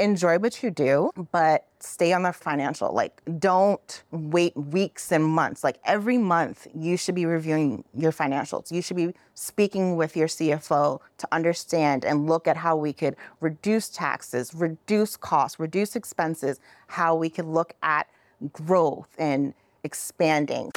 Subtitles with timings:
[0.00, 2.92] enjoy what you do, but stay on the financial.
[2.92, 5.62] Like, don't wait weeks and months.
[5.62, 8.72] Like, every month, you should be reviewing your financials.
[8.72, 13.14] You should be speaking with your CFO to understand and look at how we could
[13.40, 16.58] reduce taxes, reduce costs, reduce expenses,
[16.88, 18.08] how we could look at
[18.52, 19.54] growth and
[19.84, 20.72] expanding.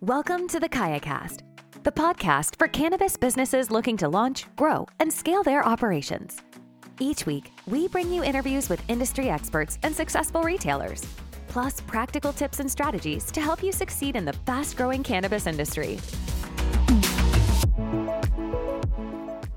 [0.00, 1.42] Welcome to the KayaCast,
[1.84, 6.42] the podcast for cannabis businesses looking to launch, grow, and scale their operations.
[7.00, 11.02] Each week, we bring you interviews with industry experts and successful retailers,
[11.48, 15.98] plus practical tips and strategies to help you succeed in the fast growing cannabis industry.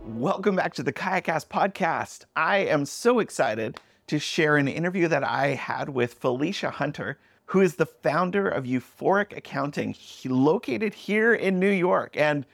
[0.06, 2.24] Welcome back to the KayaCast podcast.
[2.38, 7.60] I am so excited to share an interview that I had with Felicia Hunter, who
[7.60, 12.16] is the founder of Euphoric Accounting, located here in New York.
[12.16, 12.46] And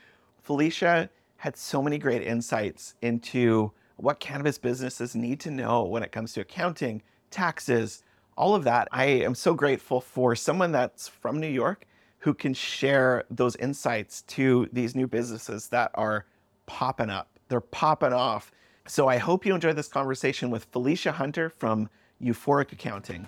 [0.41, 6.11] Felicia had so many great insights into what cannabis businesses need to know when it
[6.11, 8.03] comes to accounting, taxes,
[8.35, 8.87] all of that.
[8.91, 11.85] I am so grateful for someone that's from New York
[12.19, 16.25] who can share those insights to these new businesses that are
[16.65, 17.39] popping up.
[17.47, 18.51] They're popping off.
[18.87, 21.89] So I hope you enjoyed this conversation with Felicia Hunter from
[22.21, 23.27] Euphoric Accounting.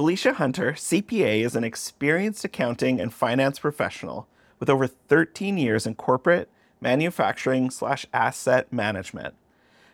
[0.00, 4.26] Felicia Hunter, CPA, is an experienced accounting and finance professional
[4.58, 6.48] with over 13 years in corporate,
[6.80, 9.34] manufacturing slash asset management.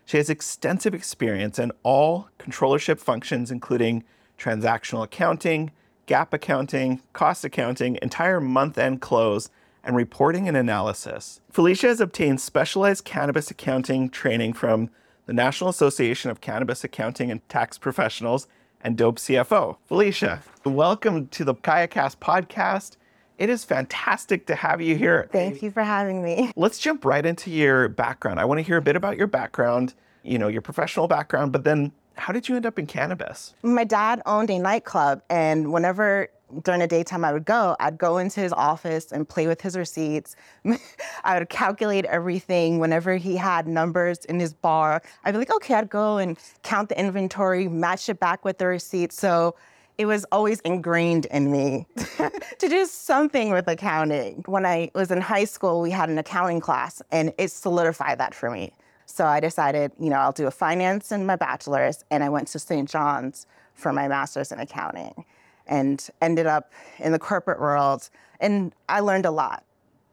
[0.05, 4.05] She has extensive experience in all controllership functions, including
[4.39, 5.71] transactional accounting,
[6.07, 9.49] GAAP accounting, cost accounting, entire month end close,
[9.83, 11.41] and reporting and analysis.
[11.51, 14.89] Felicia has obtained specialized cannabis accounting training from
[15.25, 18.47] the National Association of Cannabis Accounting and Tax Professionals
[18.81, 19.77] and Dope CFO.
[19.85, 22.97] Felicia, welcome to the KayaCast podcast.
[23.37, 25.29] It is fantastic to have you here.
[25.31, 26.51] Thank you for having me.
[26.55, 28.39] Let's jump right into your background.
[28.39, 31.63] I want to hear a bit about your background, you know, your professional background, but
[31.63, 33.53] then how did you end up in cannabis?
[33.61, 36.29] My dad owned a nightclub, and whenever
[36.63, 39.77] during the daytime I would go, I'd go into his office and play with his
[39.77, 40.35] receipts.
[41.23, 45.01] I would calculate everything whenever he had numbers in his bar.
[45.23, 48.67] I'd be like, okay, I'd go and count the inventory, match it back with the
[48.67, 49.19] receipts.
[49.19, 49.55] So
[49.97, 51.87] it was always ingrained in me
[52.59, 54.43] to do something with accounting.
[54.45, 58.35] When I was in high school, we had an accounting class, and it solidified that
[58.35, 58.73] for me.
[59.07, 62.47] So I decided, you know, I'll do a finance in my bachelor's, and I went
[62.49, 62.87] to St.
[62.87, 65.25] John's for my master's in accounting
[65.67, 68.09] and ended up in the corporate world.
[68.39, 69.63] And I learned a lot.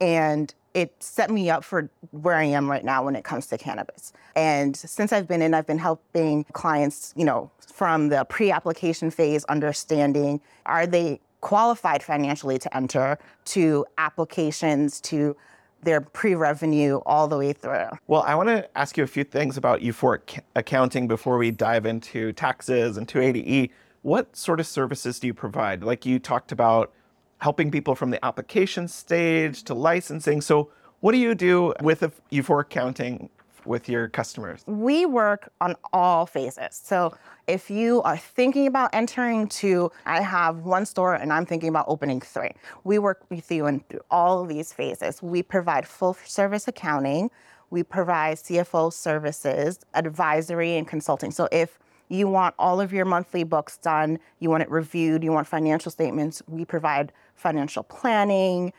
[0.00, 3.58] And it set me up for where I am right now when it comes to
[3.58, 4.12] cannabis.
[4.34, 9.10] And since I've been in, I've been helping clients, you know, from the pre application
[9.10, 15.36] phase, understanding are they qualified financially to enter, to applications, to
[15.82, 17.86] their pre-revenue all the way through.
[18.06, 21.84] Well, I want to ask you a few things about euphoric accounting before we dive
[21.84, 23.70] into taxes and 280E
[24.04, 25.82] what sort of services do you provide?
[25.82, 26.92] Like you talked about
[27.38, 30.42] helping people from the application stage to licensing.
[30.42, 30.70] So,
[31.00, 32.00] what do you do with
[32.30, 33.30] Euphoric Accounting
[33.64, 34.62] with your customers?
[34.66, 36.78] We work on all phases.
[36.84, 37.16] So,
[37.46, 41.86] if you are thinking about entering to, I have one store and I'm thinking about
[41.88, 42.52] opening three.
[42.84, 45.22] We work with you in all of these phases.
[45.22, 47.30] We provide full service accounting.
[47.70, 51.30] We provide CFO services, advisory, and consulting.
[51.30, 51.78] So if
[52.08, 55.90] you want all of your monthly books done, you want it reviewed, you want financial
[55.90, 58.72] statements, we provide financial planning,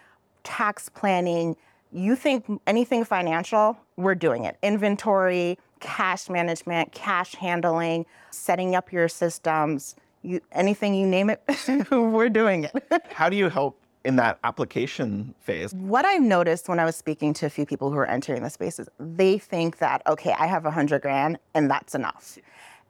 [0.43, 1.55] tax planning.
[1.91, 4.57] You think anything financial, we're doing it.
[4.61, 11.41] Inventory, cash management, cash handling, setting up your systems, you, anything you name it,
[11.91, 13.03] we're doing it.
[13.11, 15.73] How do you help in that application phase?
[15.73, 18.49] What I've noticed when I was speaking to a few people who are entering the
[18.49, 22.37] space is they think that, okay, I have a hundred grand and that's enough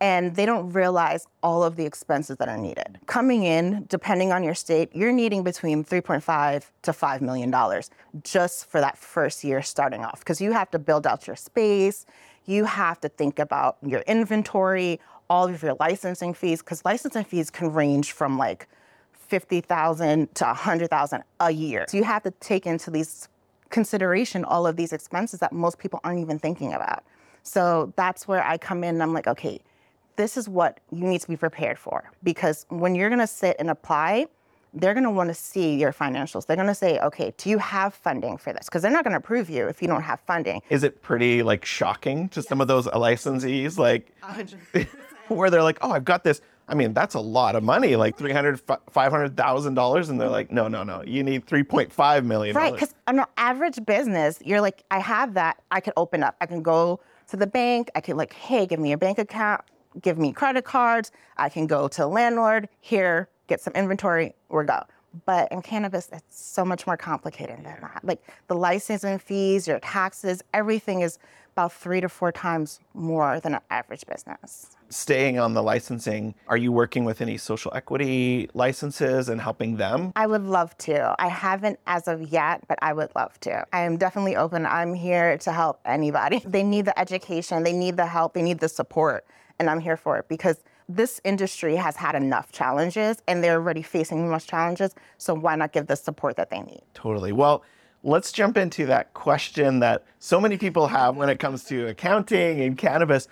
[0.01, 2.99] and they don't realize all of the expenses that are needed.
[3.05, 7.89] Coming in, depending on your state, you're needing between 3.5 to 5 million dollars
[8.23, 12.05] just for that first year starting off because you have to build out your space,
[12.45, 14.99] you have to think about your inventory,
[15.29, 18.67] all of your licensing fees because licensing fees can range from like
[19.13, 21.85] 50,000 to 100,000 a year.
[21.89, 23.27] So you have to take into these
[23.69, 27.03] consideration all of these expenses that most people aren't even thinking about.
[27.43, 29.61] So that's where I come in and I'm like, okay,
[30.15, 32.11] this is what you need to be prepared for.
[32.23, 34.27] Because when you're gonna sit and apply,
[34.73, 36.45] they're gonna wanna see your financials.
[36.45, 38.65] They're gonna say, okay, do you have funding for this?
[38.65, 40.61] Because they're not gonna approve you if you don't have funding.
[40.69, 42.47] Is it pretty like shocking to yes.
[42.47, 43.77] some of those licensees?
[43.77, 44.13] Like,
[45.27, 48.17] where they're like, oh, I've got this I mean, that's a lot of money, like
[48.17, 50.09] $300, $500,000.
[50.09, 52.55] And they're like, no, no, no, you need $3.5 million.
[52.55, 56.35] Right, because on an average business, you're like, I have that, I can open up.
[56.41, 59.61] I can go to the bank, I can like, hey, give me a bank account,
[60.01, 61.11] give me credit cards.
[61.37, 64.83] I can go to landlord, here, get some inventory, we're go.
[65.25, 68.01] But in cannabis, it's so much more complicated than that.
[68.03, 71.19] Like the licensing fees, your taxes, everything is
[71.55, 74.75] about three to four times more than an average business.
[74.89, 80.11] Staying on the licensing, are you working with any social equity licenses and helping them?
[80.17, 81.15] I would love to.
[81.17, 83.65] I haven't as of yet, but I would love to.
[83.71, 84.65] I am definitely open.
[84.65, 86.43] I'm here to help anybody.
[86.55, 89.25] They need the education, they need the help, they need the support,
[89.59, 93.81] and I'm here for it because this industry has had enough challenges and they're already
[93.81, 94.93] facing much challenges.
[95.17, 96.81] So why not give the support that they need?
[96.93, 97.31] Totally.
[97.31, 97.63] Well,
[98.05, 102.61] let's jump into that question that so many people have when it comes to accounting
[102.61, 103.27] and cannabis.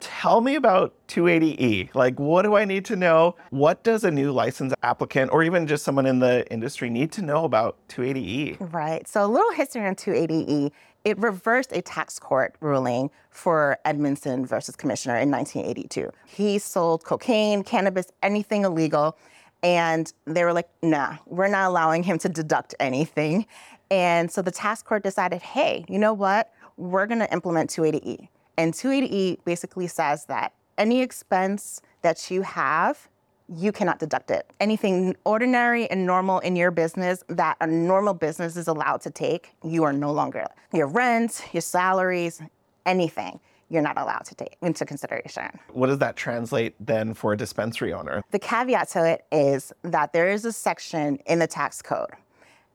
[0.00, 1.94] Tell me about 280E.
[1.94, 3.36] Like, what do I need to know?
[3.50, 7.22] What does a new license applicant or even just someone in the industry need to
[7.22, 8.72] know about 280E?
[8.72, 9.06] Right.
[9.06, 10.72] So, a little history on 280E.
[11.04, 16.10] It reversed a tax court ruling for Edmondson versus Commissioner in 1982.
[16.26, 19.16] He sold cocaine, cannabis, anything illegal.
[19.62, 23.46] And they were like, nah, we're not allowing him to deduct anything.
[23.90, 26.52] And so the tax court decided, hey, you know what?
[26.76, 28.28] We're going to implement 280E.
[28.56, 33.08] And 280E basically says that any expense that you have,
[33.48, 34.48] you cannot deduct it.
[34.60, 39.50] Anything ordinary and normal in your business that a normal business is allowed to take,
[39.64, 40.46] you are no longer.
[40.72, 42.42] Your rent, your salaries,
[42.84, 43.40] anything
[43.70, 45.58] you're not allowed to take into consideration.
[45.72, 48.22] What does that translate then for a dispensary owner?
[48.30, 52.10] The caveat to it is that there is a section in the tax code,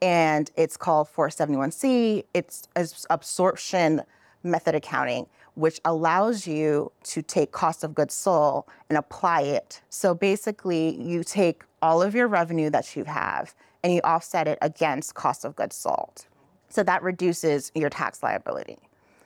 [0.01, 2.25] and it's called 471C.
[2.33, 2.67] It's
[3.09, 4.01] absorption
[4.43, 5.25] method accounting,
[5.55, 9.81] which allows you to take cost of goods sold and apply it.
[9.89, 14.57] So basically, you take all of your revenue that you have and you offset it
[14.61, 16.25] against cost of goods sold.
[16.69, 18.79] So that reduces your tax liability.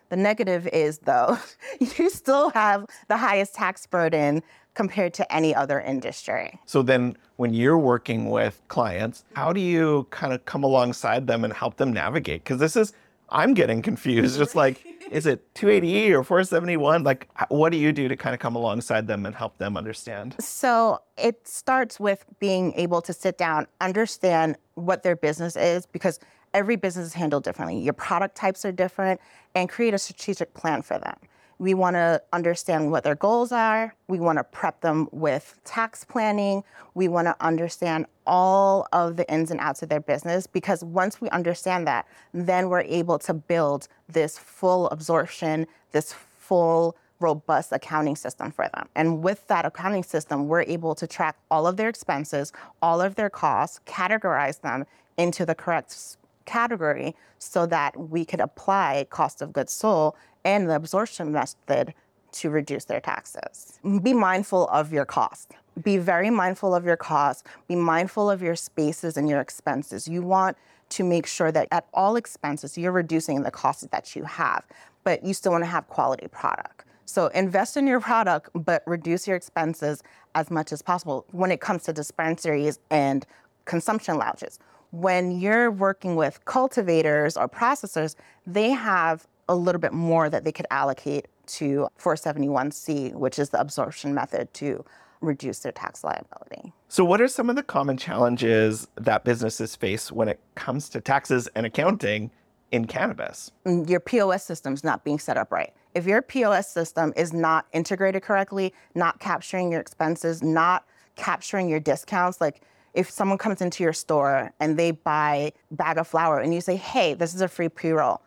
[0.09, 1.37] The negative is, though,
[1.79, 4.41] you still have the highest tax burden
[4.73, 6.59] compared to any other industry.
[6.65, 11.43] So then, when you're working with clients, how do you kind of come alongside them
[11.43, 12.43] and help them navigate?
[12.43, 12.93] Because this is,
[13.29, 14.39] I'm getting confused.
[14.39, 17.03] It's like, is it 280 or 471?
[17.03, 20.35] Like, what do you do to kind of come alongside them and help them understand?
[20.39, 26.19] So it starts with being able to sit down, understand what their business is, because
[26.57, 27.79] every business is handled differently.
[27.79, 29.21] Your product types are different,
[29.53, 31.15] and create a strategic plan for them.
[31.59, 33.95] We want to understand what their goals are.
[34.07, 36.63] We want to prep them with tax planning.
[36.93, 41.21] We want to understand all of the ins and outs of their business because once
[41.21, 48.15] we understand that, then we're able to build this full absorption, this full robust accounting
[48.15, 48.87] system for them.
[48.95, 52.51] And with that accounting system, we're able to track all of their expenses,
[52.81, 54.85] all of their costs, categorize them
[55.17, 56.17] into the correct
[56.47, 61.93] category so that we could apply cost of goods sold and the absorption method
[62.31, 63.79] to reduce their taxes.
[64.01, 65.53] Be mindful of your cost.
[65.83, 67.43] Be very mindful of your costs.
[67.67, 70.07] Be mindful of your spaces and your expenses.
[70.07, 70.57] You want
[70.89, 74.65] to make sure that at all expenses, you're reducing the costs that you have,
[75.03, 76.85] but you still want to have quality product.
[77.05, 80.03] So invest in your product, but reduce your expenses
[80.35, 83.25] as much as possible when it comes to dispensaries and
[83.65, 84.59] consumption lounges.
[84.91, 88.15] When you're working with cultivators or processors,
[88.45, 93.59] they have a little bit more that they could allocate to 471C, which is the
[93.59, 94.83] absorption method to
[95.21, 96.73] reduce their tax liability.
[96.89, 101.01] So, what are some of the common challenges that businesses face when it comes to
[101.01, 102.31] taxes and accounting
[102.71, 103.51] in cannabis?
[103.65, 105.73] Mm, your POS system is not being set up right.
[105.95, 111.79] If your POS system is not integrated correctly, not capturing your expenses, not capturing your
[111.79, 112.61] discounts, like
[112.97, 116.75] if someone comes into your store and they buy bag of flower and you say,
[116.75, 118.21] hey, this is a free pre roll,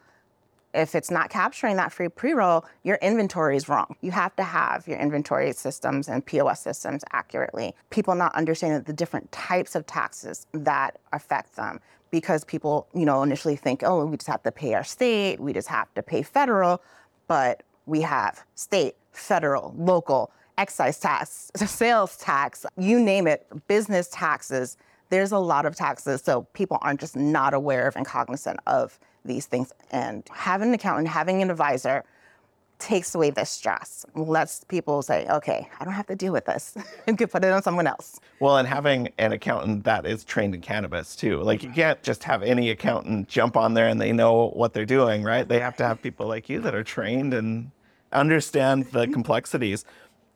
[0.73, 3.97] if it's not capturing that free pre-roll, your inventory is wrong.
[4.03, 7.75] You have to have your inventory systems and POS systems accurately.
[7.91, 11.81] People not understanding the different types of taxes that affect them
[12.13, 15.53] because people, you know, initially think, oh, we just have to pay our state, we
[15.53, 16.81] just have to pay federal,
[17.27, 24.77] but we have state, federal, local, excise tax, sales tax, you name it, business taxes.
[25.09, 28.99] There's a lot of taxes, so people aren't just not aware of and cognizant of
[29.25, 29.73] these things.
[29.91, 32.05] And having an accountant, having an advisor
[32.81, 36.77] takes away the stress, lets people say, okay, I don't have to deal with this
[37.07, 38.19] and can put it on someone else.
[38.41, 41.43] Well, and having an accountant that is trained in cannabis too.
[41.43, 44.87] Like you can't just have any accountant jump on there and they know what they're
[44.87, 45.47] doing, right?
[45.47, 47.71] They have to have people like you that are trained and
[48.13, 49.85] understand the complexities.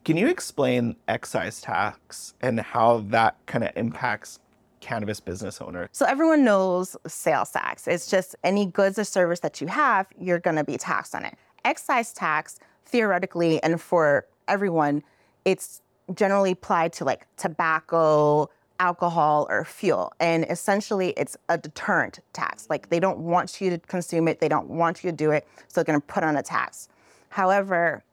[0.03, 4.39] Can you explain excise tax and how that kind of impacts
[4.79, 5.89] cannabis business owners?
[5.91, 7.87] So everyone knows sales tax.
[7.87, 11.25] It's just any goods or service that you have, you're going to be taxed on
[11.25, 11.35] it.
[11.63, 15.01] Excise tax, theoretically, and for everyone,
[15.43, 15.81] it's
[16.13, 18.47] generally applied to like tobacco,
[18.79, 20.13] alcohol, or fuel.
[20.19, 22.69] And essentially, it's a deterrent tax.
[22.69, 25.47] Like they don't want you to consume it, they don't want you to do it,
[25.67, 26.89] so they're going to put on a tax.
[27.35, 28.05] However,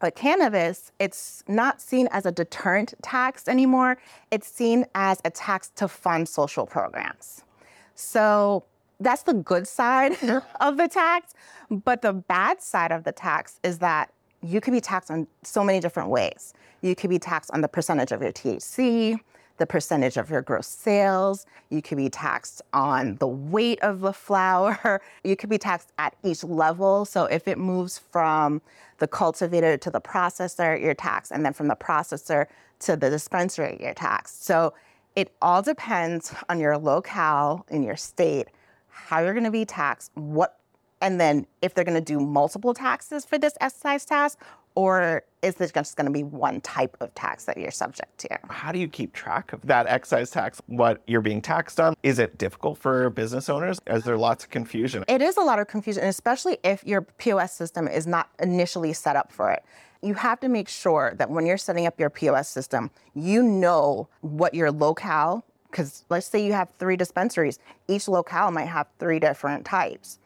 [0.00, 3.98] but cannabis, it's not seen as a deterrent tax anymore.
[4.30, 7.44] It's seen as a tax to fund social programs.
[7.94, 8.64] So
[9.00, 10.16] that's the good side
[10.62, 11.34] of the tax.
[11.70, 15.62] But the bad side of the tax is that you could be taxed on so
[15.62, 16.54] many different ways.
[16.80, 19.20] You could be taxed on the percentage of your THC,
[19.58, 21.46] the percentage of your gross sales.
[21.70, 25.00] You could be taxed on the weight of the flower.
[25.24, 27.04] You could be taxed at each level.
[27.04, 28.60] So if it moves from
[28.98, 31.32] the cultivator to the processor, you're taxed.
[31.32, 32.46] And then from the processor
[32.80, 34.44] to the dispensary, you're taxed.
[34.44, 34.74] So
[35.16, 38.48] it all depends on your locale in your state,
[38.88, 40.58] how you're going to be taxed, what,
[41.00, 44.36] and then if they're going to do multiple taxes for this excise tax,
[44.74, 48.38] or is this just going to be one type of tax that you're subject to?
[48.48, 51.94] How do you keep track of that excise tax, what you're being taxed on?
[52.02, 53.78] Is it difficult for business owners?
[53.86, 55.04] Is there lots of confusion?
[55.06, 59.16] It is a lot of confusion, especially if your POS system is not initially set
[59.16, 59.62] up for it.
[60.02, 64.08] You have to make sure that when you're setting up your POS system, you know
[64.22, 67.58] what your locale, because let's say you have three dispensaries,
[67.88, 70.18] each locale might have three different types.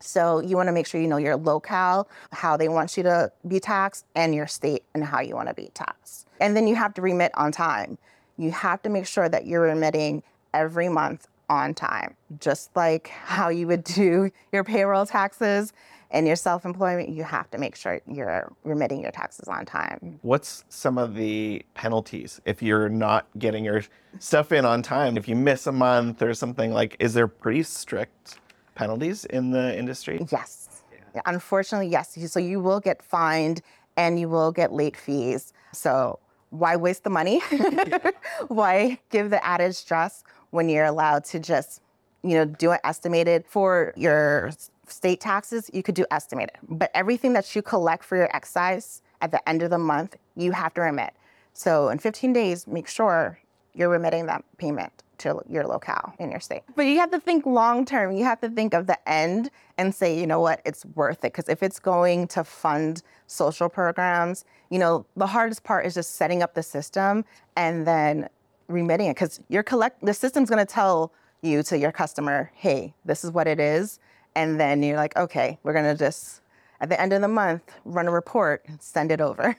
[0.00, 3.32] So you want to make sure you know your locale, how they want you to
[3.46, 6.26] be taxed, and your state and how you want to be taxed.
[6.40, 7.98] And then you have to remit on time.
[8.36, 10.22] You have to make sure that you're remitting
[10.54, 15.72] every month on time, just like how you would do your payroll taxes
[16.10, 17.08] and your self-employment.
[17.08, 20.18] You have to make sure you're remitting your taxes on time.
[20.22, 23.82] What's some of the penalties if you're not getting your
[24.18, 25.16] stuff in on time?
[25.16, 28.38] If you miss a month or something like, is there pretty strict
[28.78, 30.24] penalties in the industry?
[30.30, 30.82] Yes.
[31.14, 31.20] Yeah.
[31.26, 32.16] Unfortunately, yes.
[32.32, 33.60] So you will get fined
[33.96, 35.52] and you will get late fees.
[35.72, 36.18] So
[36.50, 37.40] why waste the money?
[38.48, 41.82] why give the added stress when you're allowed to just,
[42.22, 44.50] you know, do it estimated for your
[44.86, 46.56] state taxes, you could do estimated.
[46.68, 50.52] But everything that you collect for your excise at the end of the month, you
[50.52, 51.12] have to remit.
[51.52, 53.38] So in 15 days, make sure
[53.74, 56.62] you're remitting that payment to your locale in your state.
[56.76, 58.16] But you have to think long term.
[58.16, 61.32] You have to think of the end and say, you know what, it's worth it.
[61.32, 66.16] Because if it's going to fund social programs, you know, the hardest part is just
[66.16, 67.24] setting up the system
[67.56, 68.28] and then
[68.68, 69.14] remitting it.
[69.14, 73.30] Because your collect the system's going to tell you to your customer, hey, this is
[73.30, 73.98] what it is,
[74.34, 76.42] and then you're like, okay, we're going to just
[76.80, 79.56] at the end of the month run a report and send it over.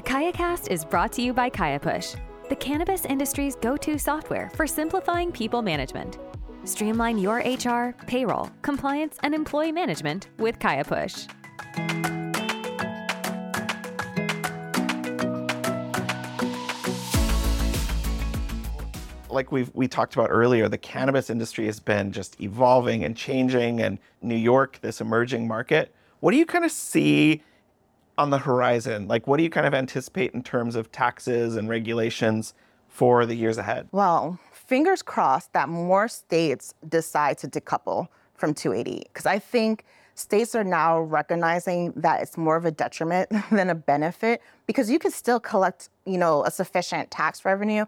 [0.00, 2.16] The KayaCast is brought to you by KayaPush
[2.48, 6.16] the cannabis industry's go to software for simplifying people management.
[6.64, 11.28] Streamline your HR, payroll, compliance, and employee management with KayaPush.
[19.28, 23.82] like we we talked about earlier, the cannabis industry has been just evolving and changing,
[23.82, 25.94] and New York, this emerging market.
[26.20, 27.42] What do you kind of see
[28.20, 29.08] on the horizon?
[29.08, 32.54] Like, what do you kind of anticipate in terms of taxes and regulations
[32.88, 33.88] for the years ahead?
[33.92, 39.84] Well, fingers crossed that more states decide to decouple from 280, because I think
[40.14, 44.98] states are now recognizing that it's more of a detriment than a benefit because you
[44.98, 47.86] can still collect, you know, a sufficient tax revenue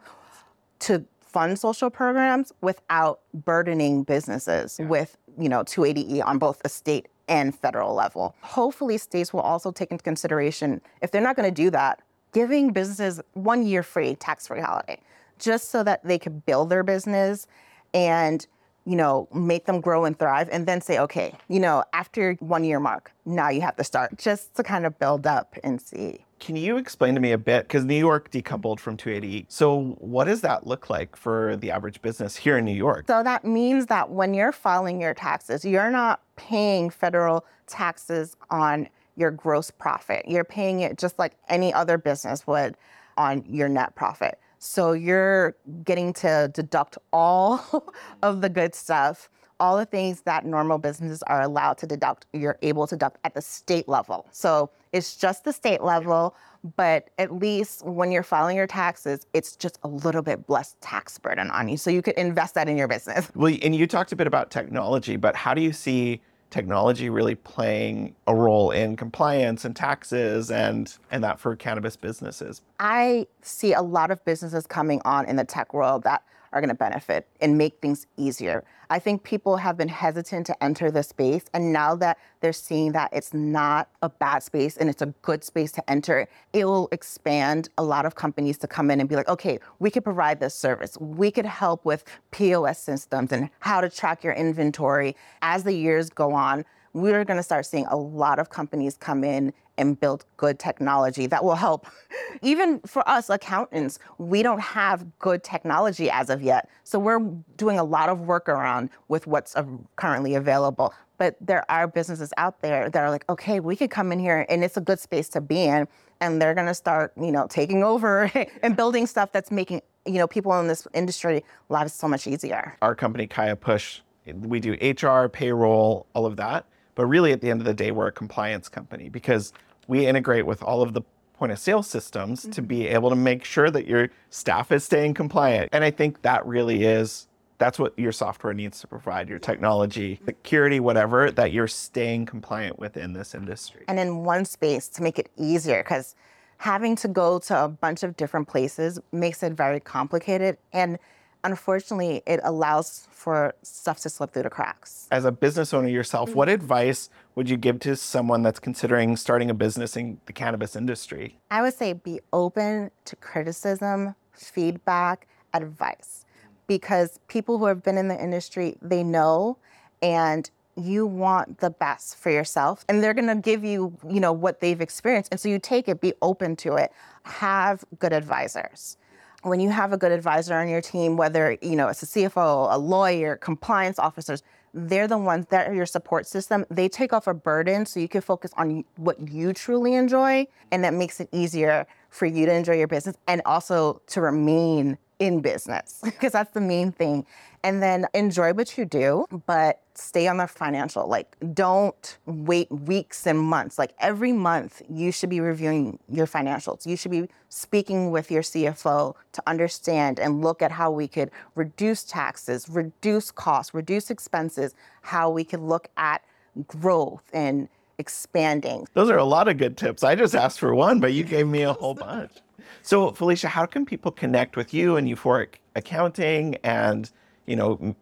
[0.80, 4.86] to fund social programs without burdening businesses yeah.
[4.86, 8.36] with, you know, 280E on both a state and federal level.
[8.42, 12.72] Hopefully, states will also take into consideration, if they're not going to do that, giving
[12.72, 15.00] businesses one year free, tax free holiday,
[15.38, 17.46] just so that they could build their business
[17.94, 18.46] and
[18.84, 22.64] you know, make them grow and thrive, and then say, okay, you know, after one
[22.64, 26.24] year mark, now you have to start just to kind of build up and see.
[26.42, 27.68] Can you explain to me a bit?
[27.68, 29.46] Because New York decoupled from 280.
[29.49, 33.04] So, what does that look like for the average business here in New York?
[33.06, 38.88] So, that means that when you're filing your taxes, you're not paying federal taxes on
[39.14, 40.25] your gross profit.
[40.26, 42.76] You're paying it just like any other business would
[43.16, 44.40] on your net profit.
[44.58, 49.28] So you're getting to deduct all of the good stuff,
[49.62, 53.33] all the things that normal businesses are allowed to deduct, you're able to deduct at
[53.33, 54.26] the state level.
[54.33, 56.35] So it's just the state level,
[56.75, 61.16] but at least when you're filing your taxes, it's just a little bit less tax
[61.16, 61.76] burden on you.
[61.76, 63.31] So you could invest that in your business.
[63.37, 67.37] Well, and you talked a bit about technology, but how do you see technology really
[67.37, 72.62] playing a role in compliance and taxes and and that for cannabis businesses?
[72.81, 76.68] I see a lot of businesses coming on in the tech world that are going
[76.68, 78.64] to benefit and make things easier.
[78.90, 82.92] I think people have been hesitant to enter the space, and now that they're seeing
[82.92, 86.88] that it's not a bad space and it's a good space to enter, it will
[86.92, 90.40] expand a lot of companies to come in and be like, okay, we could provide
[90.40, 90.99] this service.
[90.99, 95.16] We could help with POS systems and how to track your inventory.
[95.40, 99.25] As the years go on, we're going to start seeing a lot of companies come
[99.25, 101.87] in and build good technology that will help.
[102.43, 106.69] Even for us accountants, we don't have good technology as of yet.
[106.85, 107.21] So we're
[107.57, 109.55] doing a lot of work around with what's
[109.97, 110.93] currently available.
[111.19, 114.45] But there are businesses out there that are like, okay, we could come in here
[114.49, 115.87] and it's a good space to be in.
[116.21, 118.31] And they're to start, you know, taking over
[118.62, 122.76] and building stuff that's making, you know, people in this industry lives so much easier.
[122.83, 124.00] Our company, Kaya Push,
[124.35, 127.90] we do HR, payroll, all of that but really, at the end of the day,
[127.90, 129.52] we're a compliance company because
[129.88, 131.02] we integrate with all of the
[131.34, 132.50] point of sale systems mm-hmm.
[132.52, 135.68] to be able to make sure that your staff is staying compliant.
[135.72, 137.26] And I think that really is
[137.58, 142.78] that's what your software needs to provide your technology, security, whatever, that you're staying compliant
[142.78, 143.84] within this industry.
[143.87, 146.16] And in one space to make it easier, because
[146.58, 150.58] having to go to a bunch of different places makes it very complicated.
[150.72, 150.99] And
[151.44, 155.08] unfortunately, it allows for stuff to slip through the cracks.
[155.11, 156.38] As a business owner yourself, mm-hmm.
[156.38, 160.76] what advice would you give to someone that's considering starting a business in the cannabis
[160.76, 161.38] industry?
[161.50, 166.25] I would say be open to criticism, feedback, advice,
[166.66, 169.58] because people who have been in the industry, they know
[170.00, 174.32] and you want the best for yourself and they're going to give you you know
[174.32, 176.90] what they've experienced and so you take it be open to it
[177.25, 178.96] have good advisors
[179.42, 182.72] when you have a good advisor on your team, whether you know it's a CFO,
[182.72, 184.42] a lawyer, compliance officers,
[184.75, 186.64] they're the ones that are your support system.
[186.70, 190.82] They take off a burden so you can focus on what you truly enjoy, and
[190.84, 195.41] that makes it easier for you to enjoy your business and also to remain in
[195.41, 197.25] business because that's the main thing.
[197.62, 201.07] And then enjoy what you do, but stay on the financial.
[201.07, 203.78] Like, don't wait weeks and months.
[203.78, 206.85] Like, every month, you should be reviewing your financials.
[206.87, 211.30] You should be speaking with your CFO to understand and look at how we could
[211.54, 216.23] reduce taxes, reduce costs, reduce expenses, how we could look at
[216.67, 218.89] growth and expanding.
[218.95, 220.02] Those are a lot of good tips.
[220.02, 222.32] I just asked for one, but you gave me a whole bunch.
[222.80, 227.11] So, Felicia, how can people connect with you and Euphoric Accounting and
[227.47, 227.97] you know,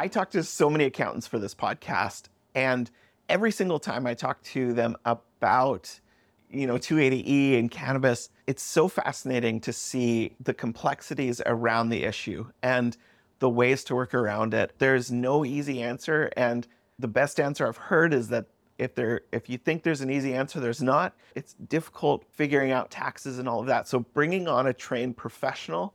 [0.00, 2.90] I talk to so many accountants for this podcast, and
[3.28, 6.00] every single time I talk to them about
[6.48, 12.46] you know 280e and cannabis, it's so fascinating to see the complexities around the issue
[12.62, 12.96] and
[13.40, 14.72] the ways to work around it.
[14.78, 16.66] There's no easy answer, and
[16.98, 18.46] the best answer I've heard is that
[18.78, 21.14] if there if you think there's an easy answer there's not.
[21.34, 23.86] It's difficult figuring out taxes and all of that.
[23.86, 25.92] So bringing on a trained professional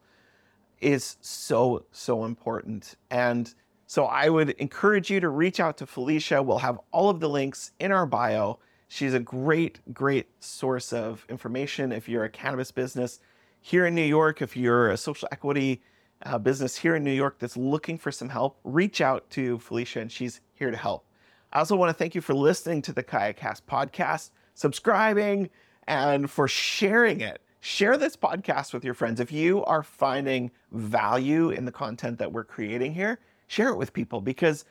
[0.79, 2.97] is so so important.
[3.09, 3.51] And
[3.95, 6.43] so I would encourage you to reach out to Felicia.
[6.43, 8.60] We'll have all of the links in our bio.
[8.89, 13.21] She's a great, great source of information if you're a cannabis business
[13.62, 15.81] here in New York, if you're a social equity
[16.25, 20.01] uh, business here in New York that's looking for some help, reach out to Felicia
[20.01, 21.05] and she's here to help.
[21.53, 25.49] I also want to thank you for listening to the KayaCast podcast, subscribing,
[25.88, 27.41] and for sharing it.
[27.62, 29.21] Share this podcast with your friends.
[29.21, 33.93] If you are finding value in the content that we're creating here, share it with
[33.93, 34.65] people because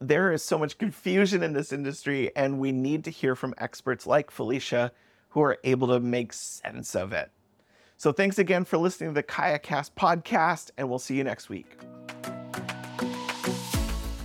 [0.00, 4.06] there is so much confusion in this industry, and we need to hear from experts
[4.06, 4.92] like Felicia
[5.30, 7.30] who are able to make sense of it.
[7.96, 11.76] So, thanks again for listening to the KayaCast podcast, and we'll see you next week.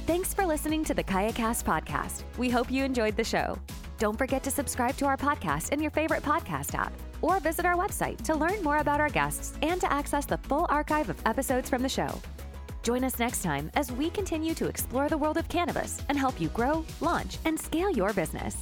[0.06, 2.24] Thanks for listening to the KayaCast podcast.
[2.38, 3.58] We hope you enjoyed the show.
[4.00, 7.76] Don't forget to subscribe to our podcast in your favorite podcast app or visit our
[7.76, 11.70] website to learn more about our guests and to access the full archive of episodes
[11.70, 12.10] from the show.
[12.84, 16.40] Join us next time as we continue to explore the world of cannabis and help
[16.40, 18.56] you grow, launch, and scale your business.